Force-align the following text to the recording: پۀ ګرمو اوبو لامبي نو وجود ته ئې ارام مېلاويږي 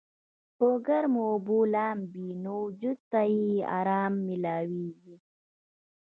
پۀ 0.57 0.67
ګرمو 0.85 1.23
اوبو 1.31 1.57
لامبي 1.73 2.27
نو 2.43 2.51
وجود 2.65 2.99
ته 3.11 3.21
ئې 3.33 3.49
ارام 3.77 4.13
مېلاويږي 4.27 5.15